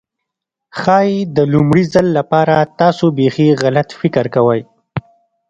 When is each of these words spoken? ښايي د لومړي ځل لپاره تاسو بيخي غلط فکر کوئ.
ښايي 0.79 1.19
د 1.35 1.37
لومړي 1.53 1.83
ځل 1.93 2.05
لپاره 2.17 2.55
تاسو 2.79 3.05
بيخي 3.17 3.47
غلط 3.61 3.89
فکر 3.99 4.25
کوئ. 4.35 4.61